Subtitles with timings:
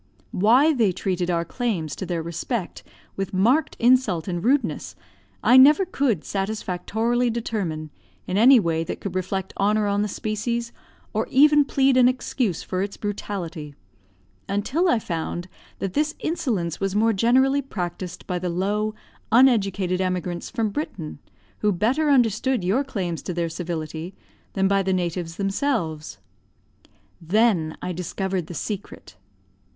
[0.31, 2.81] Why they treated our claims to their respect
[3.15, 4.95] with marked insult and rudeness,
[5.43, 7.91] I never could satisfactorily determine,
[8.25, 10.71] in any way that could reflect honour on the species,
[11.13, 13.75] or even plead an excuse for its brutality,
[14.49, 18.95] until I found that this insolence was more generally practised by the low,
[19.31, 21.19] uneducated emigrants from Britain,
[21.59, 24.15] who better understood your claims to their civility,
[24.53, 26.17] than by the natives themselves.
[27.21, 29.15] Then I discovered the secret.